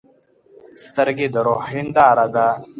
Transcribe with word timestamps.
سترګې 0.83 1.27
د 1.33 1.35
روح 1.47 1.63
هنداره 1.73 2.25
ده. 2.35 2.47